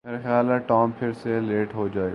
میرا 0.05 0.17
خیال 0.23 0.49
ہے 0.49 0.57
ٹام 0.59 0.91
پھر 0.91 1.11
سے 1.13 1.39
لیٹ 1.39 1.73
ہو 1.75 1.87
جائے 1.87 2.05
گا 2.05 2.09